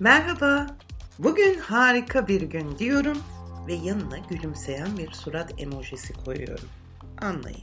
[0.00, 0.66] Merhaba.
[1.18, 3.18] Bugün harika bir gün diyorum
[3.66, 6.68] ve yanına gülümseyen bir surat emojisi koyuyorum.
[7.18, 7.62] Anlayın.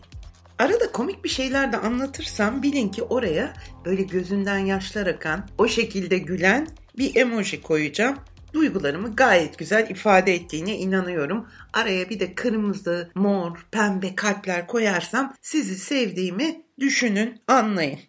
[0.59, 3.53] Arada komik bir şeyler de anlatırsam bilin ki oraya
[3.85, 8.17] böyle gözünden yaşlar akan, o şekilde gülen bir emoji koyacağım.
[8.53, 11.47] Duygularımı gayet güzel ifade ettiğine inanıyorum.
[11.73, 17.99] Araya bir de kırmızı, mor, pembe kalpler koyarsam sizi sevdiğimi düşünün, anlayın.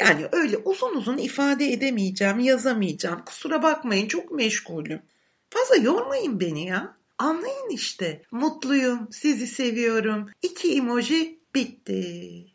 [0.00, 3.24] Yani öyle uzun uzun ifade edemeyeceğim, yazamayacağım.
[3.24, 5.02] Kusura bakmayın çok meşgulüm.
[5.50, 6.96] Fazla yormayın beni ya.
[7.18, 8.22] Anlayın işte.
[8.30, 10.30] Mutluyum, sizi seviyorum.
[10.42, 12.46] İki emoji bitti.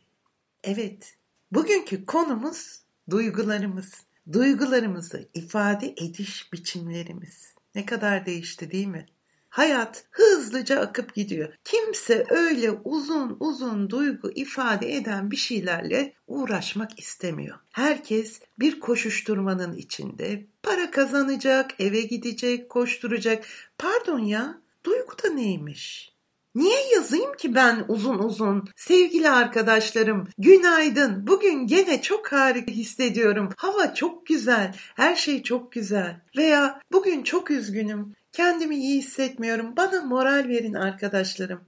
[0.64, 1.17] Evet,
[1.52, 3.94] bugünkü konumuz duygularımız.
[4.31, 7.53] Duygularımızı ifade ediş biçimlerimiz.
[7.76, 9.06] Ne kadar değişti değil mi?
[9.59, 11.54] Hayat hızlıca akıp gidiyor.
[11.63, 17.58] Kimse öyle uzun uzun duygu ifade eden bir şeylerle uğraşmak istemiyor.
[17.72, 20.48] Herkes bir koşuşturmanın içinde.
[20.64, 23.45] Para kazanacak, eve gidecek, koşturacak.
[23.78, 26.14] Pardon ya, duygu da neymiş?
[26.56, 28.67] Niye yazayım ki ben uzun uzun?
[28.75, 31.28] Sevgili arkadaşlarım, günaydın.
[31.28, 33.50] Bugün gene çok harika hissediyorum.
[33.58, 36.22] Hava çok güzel, her şey çok güzel.
[36.38, 38.16] Veya bugün çok üzgünüm.
[38.40, 39.76] Kendimi iyi hissetmiyorum.
[39.78, 41.62] Bana moral verin arkadaşlarım.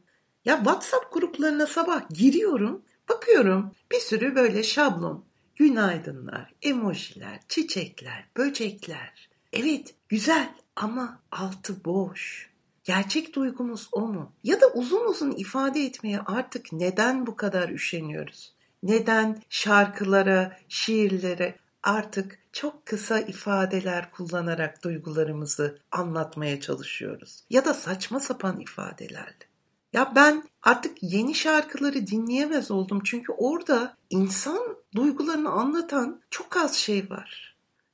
[0.45, 2.81] Ya WhatsApp gruplarına sabah giriyorum.
[3.09, 5.25] Bakıyorum bir sürü böyle şablon.
[5.55, 9.29] Günaydınlar, emojiler, çiçekler, böcekler.
[9.53, 12.49] Evet güzel ama altı boş.
[12.83, 14.33] Gerçek duygumuz o mu?
[14.43, 18.53] Ya da uzun uzun ifade etmeye artık neden bu kadar üşeniyoruz?
[18.83, 27.43] Neden şarkılara, şiirlere artık çok kısa ifadeler kullanarak duygularımızı anlatmaya çalışıyoruz?
[27.49, 29.51] Ya da saçma sapan ifadelerle.
[29.93, 37.09] Ya ben artık yeni şarkıları dinleyemez oldum çünkü orada insan duygularını anlatan çok az şey
[37.09, 37.51] var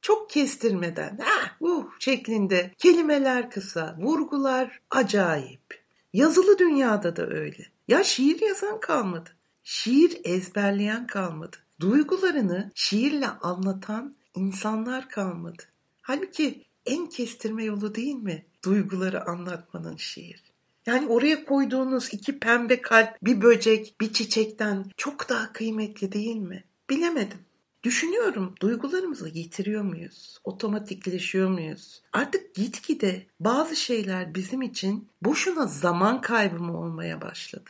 [0.07, 5.83] çok kestirmeden ah uh şeklinde kelimeler kısa, vurgular acayip.
[6.13, 7.65] Yazılı dünyada da öyle.
[7.87, 9.29] Ya şiir yazan kalmadı.
[9.63, 11.57] Şiir ezberleyen kalmadı.
[11.79, 15.63] Duygularını şiirle anlatan insanlar kalmadı.
[16.01, 18.45] Halbuki en kestirme yolu değil mi?
[18.65, 20.43] Duyguları anlatmanın şiir.
[20.85, 26.63] Yani oraya koyduğunuz iki pembe kalp, bir böcek, bir çiçekten çok daha kıymetli değil mi?
[26.89, 27.39] Bilemedim.
[27.83, 30.39] Düşünüyorum duygularımızı yitiriyor muyuz?
[30.43, 32.01] Otomatikleşiyor muyuz?
[32.13, 37.69] Artık gitgide bazı şeyler bizim için boşuna zaman kaybı mı olmaya başladı?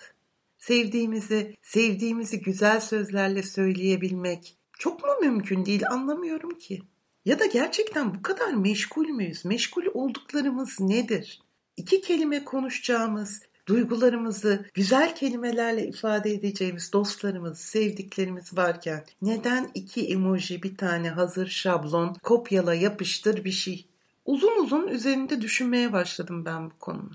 [0.68, 6.82] Sevdiğimizi, sevdiğimizi güzel sözlerle söyleyebilmek çok mu mümkün değil anlamıyorum ki.
[7.26, 9.46] Ya da gerçekten bu kadar meşgul müyüz?
[9.46, 11.42] Meşgul olduklarımız nedir?
[11.78, 20.78] İki kelime konuşacağımız, duygularımızı güzel kelimelerle ifade edeceğimiz dostlarımız, sevdiklerimiz varken neden iki emoji, bir
[20.78, 23.86] tane hazır şablon, kopyala yapıştır bir şey?
[24.26, 27.12] Uzun uzun üzerinde düşünmeye başladım ben bu konunu.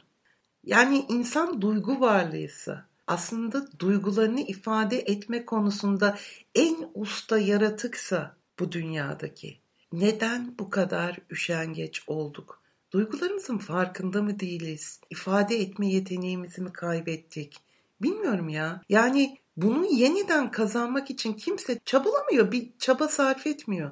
[0.65, 6.19] Yani insan duygu varlığıysa, aslında duygularını ifade etme konusunda
[6.55, 12.63] en usta yaratıksa bu dünyadaki neden bu kadar üşengeç olduk?
[12.93, 15.01] Duygularımızın farkında mı değiliz?
[15.11, 17.57] İfade etme yeteneğimizi mi kaybettik?
[18.03, 18.83] Bilmiyorum ya.
[18.89, 23.91] Yani bunu yeniden kazanmak için kimse çabalamıyor, bir çaba sarf etmiyor.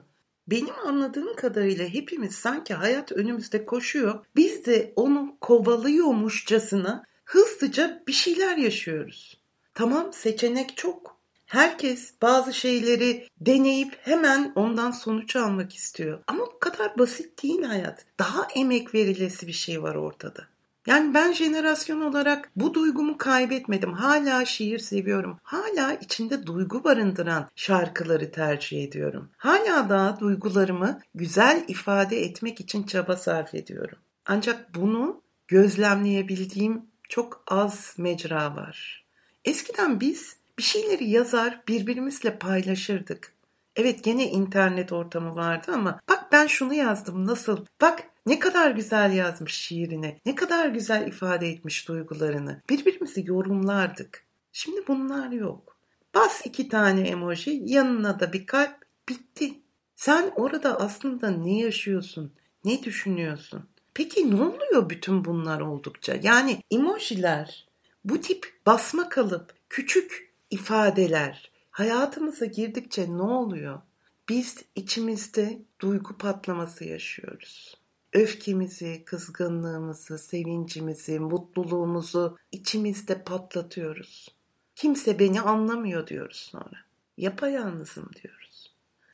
[0.49, 4.27] Benim anladığım kadarıyla hepimiz sanki hayat önümüzde koşuyor.
[4.37, 9.41] Biz de onu kovalıyormuşçasına hızlıca bir şeyler yaşıyoruz.
[9.75, 11.21] Tamam seçenek çok.
[11.47, 16.19] Herkes bazı şeyleri deneyip hemen ondan sonuç almak istiyor.
[16.27, 18.07] Ama bu kadar basit değil hayat.
[18.19, 20.47] Daha emek verilesi bir şey var ortada.
[20.87, 23.93] Yani ben jenerasyon olarak bu duygumu kaybetmedim.
[23.93, 25.39] Hala şiir seviyorum.
[25.43, 29.31] Hala içinde duygu barındıran şarkıları tercih ediyorum.
[29.37, 33.99] Hala da duygularımı güzel ifade etmek için çaba sarf ediyorum.
[34.27, 39.05] Ancak bunu gözlemleyebildiğim çok az mecra var.
[39.45, 43.33] Eskiden biz bir şeyleri yazar birbirimizle paylaşırdık.
[43.77, 47.67] Evet gene internet ortamı vardı ama bak ben şunu yazdım nasıl?
[47.81, 50.21] Bak ne kadar güzel yazmış şiirini.
[50.27, 52.63] Ne kadar güzel ifade etmiş duygularını.
[52.71, 54.25] Birbirimizi yorumlardık.
[54.53, 55.77] Şimdi bunlar yok.
[56.15, 58.77] Bas iki tane emoji yanına da bir kalp
[59.09, 59.53] bitti.
[59.97, 62.33] Sen orada aslında ne yaşıyorsun?
[62.65, 63.69] Ne düşünüyorsun?
[63.95, 66.17] Peki ne oluyor bütün bunlar oldukça?
[66.23, 67.69] Yani emojiler
[68.05, 73.81] bu tip basma kalıp küçük ifadeler hayatımıza girdikçe ne oluyor?
[74.29, 77.81] Biz içimizde duygu patlaması yaşıyoruz.
[78.13, 84.29] Öfkemizi, kızgınlığımızı, sevincimizi, mutluluğumuzu içimizde patlatıyoruz.
[84.75, 86.77] Kimse beni anlamıyor diyoruz sonra.
[87.17, 88.40] Yapayalnızım diyoruz.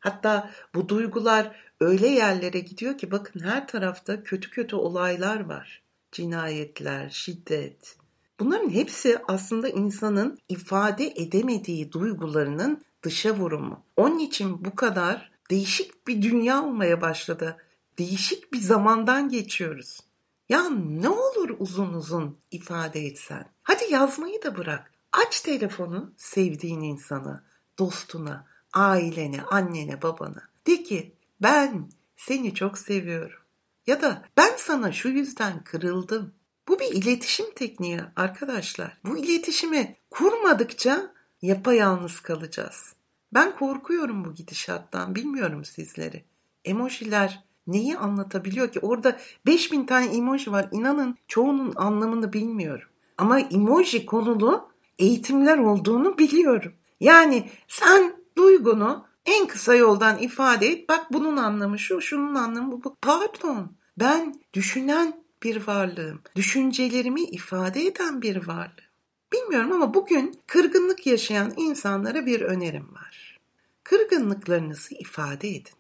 [0.07, 5.83] Hatta bu duygular öyle yerlere gidiyor ki bakın her tarafta kötü kötü olaylar var.
[6.13, 7.97] Cinayetler, şiddet.
[8.41, 13.83] Bunların hepsi aslında insanın ifade edemediği duygularının dışa vurumu.
[13.97, 17.57] Onun için bu kadar değişik bir dünya olmaya başladı.
[17.99, 20.01] Değişik bir zamandan geçiyoruz.
[20.49, 23.49] Ya ne olur uzun uzun ifade etsen.
[23.63, 24.93] Hadi yazmayı da bırak.
[25.13, 27.45] Aç telefonu sevdiğin insana,
[27.79, 28.47] dostuna,
[28.77, 30.43] ailene, annene, babana.
[30.67, 33.39] De ki ben seni çok seviyorum.
[33.87, 36.33] Ya da ben sana şu yüzden kırıldım.
[36.69, 38.99] Bu bir iletişim tekniği arkadaşlar.
[39.05, 41.13] Bu iletişimi kurmadıkça
[41.43, 42.95] yapayalnız kalacağız.
[43.35, 45.15] Ben korkuyorum bu gidişattan.
[45.15, 46.25] Bilmiyorum sizleri.
[46.65, 48.81] Emojiler neyi anlatabiliyor ki?
[48.81, 50.69] Orada 5000 tane emoji var.
[50.73, 52.89] İnanın çoğunun anlamını bilmiyorum.
[53.19, 54.69] Ama emoji konulu
[54.99, 56.73] eğitimler olduğunu biliyorum.
[57.01, 60.89] Yani sen duygunu en kısa yoldan ifade et.
[60.89, 62.97] Bak bunun anlamı şu, şunun anlamı bu.
[63.03, 63.73] Pardon.
[63.99, 66.21] Ben düşünen bir varlığım.
[66.37, 68.87] Düşüncelerimi ifade eden bir varlığım.
[69.33, 73.39] Bilmiyorum ama bugün kırgınlık yaşayan insanlara bir önerim var.
[73.85, 75.73] Kırgınlıklarınızı ifade edin.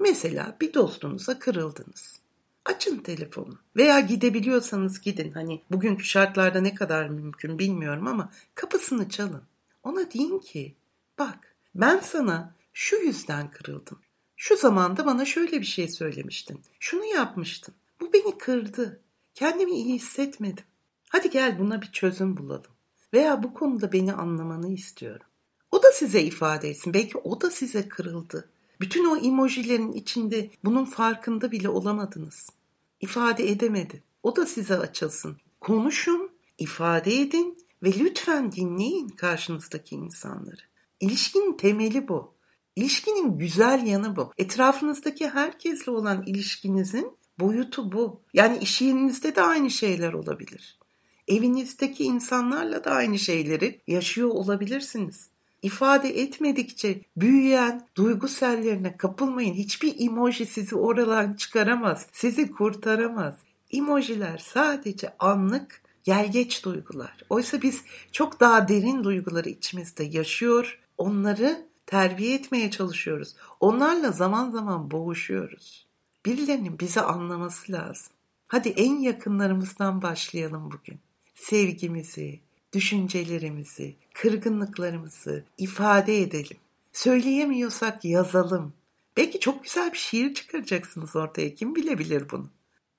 [0.00, 2.20] Mesela bir dostunuza kırıldınız.
[2.64, 5.32] Açın telefonu veya gidebiliyorsanız gidin.
[5.32, 9.42] Hani bugünkü şartlarda ne kadar mümkün bilmiyorum ama kapısını çalın.
[9.82, 10.74] Ona deyin ki
[11.18, 13.98] bak ben sana şu yüzden kırıldım.
[14.36, 16.60] Şu zamanda bana şöyle bir şey söylemiştin.
[16.80, 17.74] Şunu yapmıştın.
[18.00, 19.00] Bu beni kırdı.
[19.34, 20.64] Kendimi iyi hissetmedim.
[21.08, 22.72] Hadi gel buna bir çözüm bulalım.
[23.14, 25.26] Veya bu konuda beni anlamanı istiyorum.
[25.72, 26.94] O da size ifade etsin.
[26.94, 28.50] Belki o da size kırıldı.
[28.80, 32.50] Bütün o emojilerin içinde bunun farkında bile olamadınız.
[33.00, 34.02] İfade edemedi.
[34.22, 35.36] O da size açılsın.
[35.60, 40.67] Konuşun, ifade edin ve lütfen dinleyin karşınızdaki insanları.
[41.00, 42.34] İlişkinin temeli bu.
[42.76, 44.32] İlişkinin güzel yanı bu.
[44.38, 48.20] Etrafınızdaki herkesle olan ilişkinizin boyutu bu.
[48.34, 50.78] Yani iş yerinizde de aynı şeyler olabilir.
[51.28, 55.28] Evinizdeki insanlarla da aynı şeyleri yaşıyor olabilirsiniz.
[55.62, 58.28] İfade etmedikçe büyüyen duygu
[58.98, 59.54] kapılmayın.
[59.54, 63.34] Hiçbir emoji sizi oradan çıkaramaz, sizi kurtaramaz.
[63.70, 67.16] Emojiler sadece anlık gelgeç duygular.
[67.30, 73.34] Oysa biz çok daha derin duyguları içimizde yaşıyor, onları terbiye etmeye çalışıyoruz.
[73.60, 75.86] Onlarla zaman zaman boğuşuyoruz.
[76.26, 78.12] Birilerinin bizi anlaması lazım.
[78.48, 80.98] Hadi en yakınlarımızdan başlayalım bugün.
[81.34, 82.40] Sevgimizi,
[82.72, 86.56] düşüncelerimizi, kırgınlıklarımızı ifade edelim.
[86.92, 88.72] Söyleyemiyorsak yazalım.
[89.16, 91.54] Belki çok güzel bir şiir çıkaracaksınız ortaya.
[91.54, 92.50] Kim bilebilir bunu?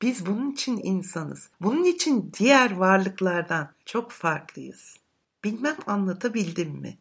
[0.02, 1.50] Biz bunun için insanız.
[1.62, 4.98] Bunun için diğer varlıklardan çok farklıyız.
[5.44, 6.98] Bilmem anlatabildim mi?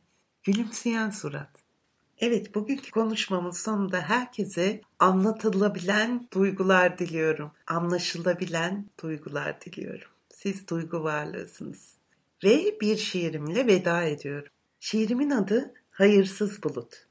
[0.48, 1.50] Gülümseyen surat.
[2.18, 7.50] Evet bugünkü konuşmamın sonunda herkese anlatılabilen duygular diliyorum.
[7.66, 10.08] Anlaşılabilen duygular diliyorum.
[10.34, 11.94] Siz duygu varlığısınız.
[12.44, 14.52] Ve bir şiirimle veda ediyorum.
[14.80, 17.06] Şiirimin adı Hayırsız Bulut.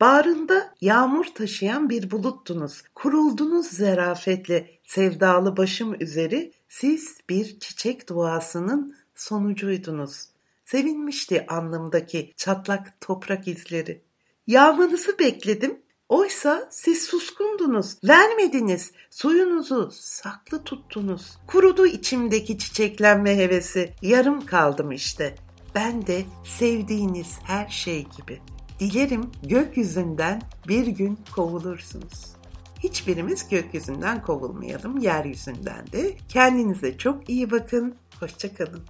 [0.00, 2.82] Bağrında yağmur taşıyan bir buluttunuz.
[2.94, 6.52] Kuruldunuz zerafetle sevdalı başım üzeri.
[6.68, 10.31] Siz bir çiçek duasının sonucuydunuz.
[10.72, 14.02] Sevinmişti anlamdaki çatlak toprak izleri.
[14.46, 15.82] Yağmanızı bekledim.
[16.08, 21.38] Oysa siz suskundunuz, vermediniz, suyunuzu saklı tuttunuz.
[21.46, 25.34] Kurudu içimdeki çiçeklenme hevesi, yarım kaldım işte.
[25.74, 26.24] Ben de
[26.58, 28.40] sevdiğiniz her şey gibi.
[28.80, 32.36] Dilerim gökyüzünden bir gün kovulursunuz.
[32.78, 36.16] Hiçbirimiz gökyüzünden kovulmayalım, yeryüzünden de.
[36.28, 38.82] Kendinize çok iyi bakın, hoşçakalın.